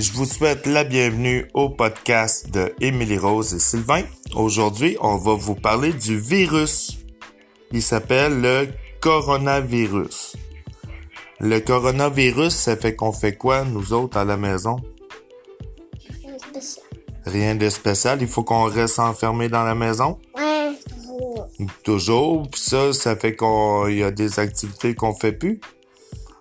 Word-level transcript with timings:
Je 0.00 0.12
vous 0.12 0.24
souhaite 0.24 0.64
la 0.64 0.82
bienvenue 0.82 1.46
au 1.52 1.68
podcast 1.68 2.50
de 2.50 2.72
Émilie 2.80 3.18
Rose 3.18 3.52
et 3.52 3.58
Sylvain. 3.58 4.02
Aujourd'hui, 4.34 4.96
on 5.02 5.18
va 5.18 5.34
vous 5.34 5.54
parler 5.54 5.92
du 5.92 6.18
virus. 6.18 7.00
Il 7.70 7.82
s'appelle 7.82 8.40
le 8.40 8.68
coronavirus. 9.02 10.36
Le 11.38 11.60
coronavirus, 11.60 12.54
ça 12.54 12.78
fait 12.78 12.96
qu'on 12.96 13.12
fait 13.12 13.36
quoi, 13.36 13.66
nous 13.66 13.92
autres, 13.92 14.16
à 14.16 14.24
la 14.24 14.38
maison? 14.38 14.76
Rien 16.08 16.32
de 16.32 16.38
spécial. 16.38 16.86
Rien 17.26 17.54
de 17.54 17.68
spécial. 17.68 18.22
Il 18.22 18.28
faut 18.28 18.42
qu'on 18.42 18.64
reste 18.64 19.00
enfermé 19.00 19.50
dans 19.50 19.64
la 19.64 19.74
maison? 19.74 20.18
Ouais, 20.34 20.78
toujours. 20.88 21.48
Toujours. 21.82 22.48
Puis 22.50 22.62
ça, 22.62 22.94
ça 22.94 23.16
fait 23.16 23.36
qu'il 23.36 23.98
y 23.98 24.02
a 24.02 24.10
des 24.10 24.38
activités 24.38 24.94
qu'on 24.94 25.12
fait 25.12 25.32
plus? 25.32 25.60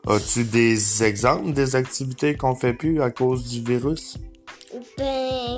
As-tu 0.10 0.44
des 0.44 1.04
exemples 1.04 1.54
des 1.54 1.76
activités 1.76 2.36
qu'on 2.36 2.56
fait 2.56 2.74
plus 2.74 3.00
à 3.00 3.12
cause 3.12 3.48
du 3.48 3.62
virus? 3.62 4.18
Ben, 4.98 5.58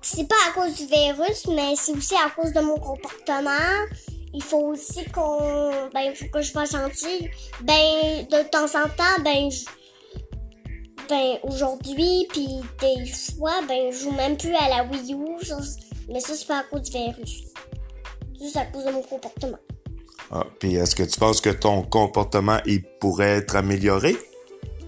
c'est 0.00 0.26
pas 0.26 0.34
à 0.48 0.52
cause 0.52 0.74
du 0.76 0.86
virus, 0.86 1.46
mais 1.48 1.74
c'est 1.76 1.92
aussi 1.92 2.14
à 2.14 2.30
cause 2.30 2.54
de 2.54 2.60
mon 2.62 2.78
comportement. 2.78 3.84
Il 4.32 4.42
faut 4.42 4.72
aussi 4.72 5.04
qu'on, 5.10 5.70
ben, 5.92 6.00
il 6.06 6.16
faut 6.16 6.24
que 6.32 6.40
je 6.40 6.52
sois 6.52 6.64
gentille. 6.64 7.30
Ben, 7.60 8.26
de 8.30 8.48
temps 8.48 8.64
en 8.64 8.88
temps, 8.88 9.22
ben, 9.22 9.50
ben, 11.10 11.38
aujourd'hui, 11.42 12.26
puis 12.30 12.48
des 12.80 13.06
fois, 13.36 13.60
ben, 13.68 13.92
je 13.92 14.04
joue 14.04 14.12
même 14.12 14.38
plus 14.38 14.54
à 14.54 14.70
la 14.70 14.84
Wii 14.84 15.12
U. 15.12 15.18
mais 16.08 16.20
ça, 16.20 16.34
c'est 16.34 16.46
pas 16.46 16.60
à 16.60 16.62
cause 16.62 16.88
du 16.88 16.92
virus. 16.92 17.42
Juste 18.40 18.56
à 18.56 18.64
cause 18.64 18.86
de 18.86 18.90
mon 18.90 19.02
comportement. 19.02 19.58
Ah, 20.30 20.44
puis 20.58 20.74
est-ce 20.76 20.96
que 20.96 21.02
tu 21.02 21.18
penses 21.18 21.40
que 21.40 21.50
ton 21.50 21.82
comportement, 21.82 22.58
il 22.66 22.82
pourrait 23.00 23.36
être 23.38 23.56
amélioré? 23.56 24.16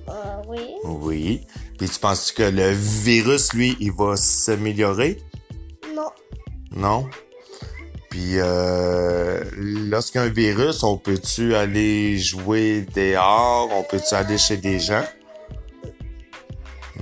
Euh, 0.09 0.13
oui. 0.49 0.61
Oui. 0.85 1.47
Puis 1.79 1.89
tu 1.89 1.99
penses 1.99 2.33
que 2.33 2.43
le 2.43 2.71
virus, 2.71 3.53
lui, 3.53 3.77
il 3.81 3.93
va 3.93 4.17
s'améliorer? 4.17 5.19
Non. 5.95 6.11
Non? 6.71 7.11
Puis 8.11 8.39
euh, 8.39 9.45
lorsqu'un 9.55 10.29
virus, 10.29 10.83
on 10.83 10.97
peut-tu 10.97 11.55
aller 11.55 12.17
jouer 12.19 12.87
dehors? 12.95 13.69
On 13.73 13.83
peut-tu 13.83 14.15
aller 14.15 14.39
chez 14.39 14.57
des 14.57 14.81
gens? 14.81 15.05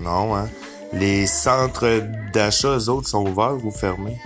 Non, 0.00 0.34
hein? 0.34 0.48
Les 0.92 1.26
centres 1.26 2.02
d'achat, 2.32 2.76
eux 2.76 2.88
autres, 2.88 3.08
sont 3.08 3.26
ouverts 3.26 3.64
ou 3.64 3.70
fermés? 3.70 4.18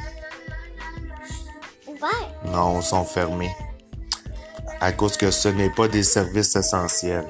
Ouvert. 1.87 2.35
Non, 2.47 2.81
sont 2.81 3.05
fermés. 3.05 3.51
À 4.81 4.93
cause 4.93 5.17
que 5.17 5.31
ce 5.31 5.49
n'est 5.49 5.71
pas 5.71 5.89
des 5.89 6.05
services 6.05 6.55
essentiels. 6.55 7.27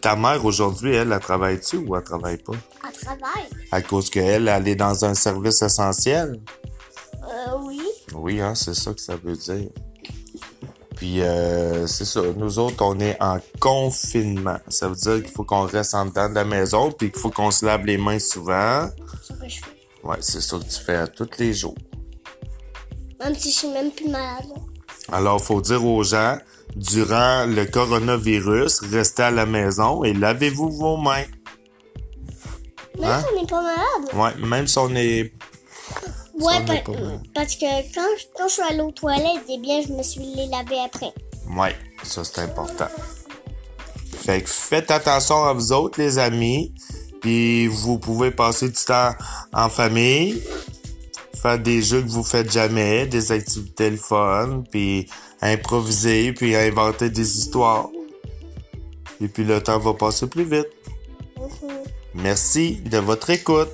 Ta 0.00 0.14
mère, 0.14 0.44
aujourd'hui, 0.44 0.94
elle, 0.94 1.10
elle 1.10 1.20
travaille-tu 1.20 1.78
ou 1.78 1.96
elle 1.96 2.02
travaille 2.02 2.36
pas? 2.36 2.52
À 2.86 2.92
travail. 2.92 3.44
À 3.72 3.82
cause 3.82 4.10
qu'elle, 4.10 4.46
elle 4.48 4.68
est 4.68 4.76
dans 4.76 5.04
un 5.04 5.14
service 5.14 5.62
essentiel? 5.62 6.40
Euh, 7.24 7.56
oui. 7.62 7.80
Oui, 8.14 8.40
hein, 8.40 8.54
c'est 8.54 8.74
ça 8.74 8.92
que 8.92 9.00
ça 9.00 9.16
veut 9.16 9.36
dire. 9.36 9.68
Puis, 10.96 11.22
euh, 11.22 11.86
c'est 11.86 12.04
ça. 12.04 12.20
Nous 12.36 12.58
autres, 12.58 12.84
on 12.84 13.00
est 13.00 13.16
en 13.20 13.38
confinement. 13.58 14.58
Ça 14.68 14.88
veut 14.88 14.94
dire 14.94 15.22
qu'il 15.22 15.32
faut 15.32 15.44
qu'on 15.44 15.62
reste 15.62 15.94
en 15.94 16.06
dedans 16.06 16.28
de 16.28 16.34
la 16.34 16.44
maison, 16.44 16.92
puis 16.92 17.10
qu'il 17.10 17.20
faut 17.20 17.30
qu'on 17.30 17.50
se 17.50 17.64
lave 17.64 17.84
les 17.84 17.98
mains 17.98 18.18
souvent. 18.18 18.88
C'est 19.22 19.32
ce 19.34 19.38
que 19.38 19.48
je 19.48 19.56
fais. 19.56 19.76
Ouais, 20.04 20.16
c'est 20.20 20.40
ça 20.40 20.58
que 20.58 20.64
tu 20.64 20.80
fais 20.80 20.96
à 20.96 21.06
tous 21.06 21.30
les 21.38 21.52
jours. 21.52 21.74
Même 23.18 23.34
si 23.34 23.50
je 23.50 23.56
suis 23.56 23.68
même 23.68 23.90
plus 23.90 24.08
malade. 24.08 24.46
Alors, 25.12 25.42
faut 25.42 25.60
dire 25.60 25.84
aux 25.84 26.02
gens, 26.02 26.38
durant 26.74 27.46
le 27.46 27.64
coronavirus, 27.66 28.80
restez 28.90 29.22
à 29.22 29.30
la 29.30 29.46
maison 29.46 30.02
et 30.04 30.12
lavez-vous 30.12 30.70
vos 30.70 30.96
mains. 30.96 31.24
Même 32.98 33.10
Hein? 33.10 33.20
si 33.22 33.26
on 33.34 33.40
n'est 33.40 33.46
pas 33.46 33.62
malade. 33.62 34.14
Ouais, 34.14 34.46
même 34.46 34.66
si 34.66 34.78
on 34.78 34.94
est... 34.94 35.32
Ouais, 36.38 36.54
on 36.56 36.60
n'est 36.60 36.82
pa- 36.82 36.92
pas 36.92 36.98
malade. 37.00 37.20
parce 37.34 37.54
que 37.56 37.94
quand, 37.94 38.06
je- 38.18 38.24
quand 38.36 38.48
je 38.48 38.52
suis 38.54 38.62
allée 38.62 38.80
aux 38.80 38.90
toilettes, 38.90 39.42
eh 39.48 39.58
bien, 39.58 39.80
je 39.86 39.92
me 39.92 40.02
suis 40.02 40.20
les 40.34 40.48
lavé 40.48 40.78
après. 40.84 41.12
Ouais, 41.56 41.74
ça 42.02 42.24
c'est 42.24 42.40
important. 42.40 42.88
Fait 44.12 44.42
que 44.42 44.48
faites 44.50 44.90
attention 44.90 45.44
à 45.44 45.52
vous 45.52 45.72
autres, 45.72 46.00
les 46.00 46.18
amis. 46.18 46.74
Puis 47.20 47.66
vous 47.68 47.98
pouvez 47.98 48.30
passer 48.30 48.68
du 48.68 48.74
temps 48.84 49.12
en 49.52 49.68
famille, 49.68 50.42
faire 51.36 51.58
des 51.58 51.82
jeux 51.82 52.02
que 52.02 52.08
vous 52.08 52.24
faites 52.24 52.50
jamais, 52.50 53.06
des 53.06 53.32
activités 53.32 53.90
le 53.90 53.96
fun, 53.96 54.64
puis 54.70 55.08
improviser, 55.40 56.32
puis 56.32 56.54
inventer 56.56 57.10
des 57.10 57.38
histoires. 57.38 57.88
Et 59.20 59.28
puis 59.28 59.44
le 59.44 59.62
temps 59.62 59.78
va 59.78 59.94
passer 59.94 60.26
plus 60.26 60.44
vite. 60.44 60.68
Mhm. 61.36 61.70
Merci 62.14 62.76
de 62.76 62.98
votre 62.98 63.30
écoute. 63.30 63.68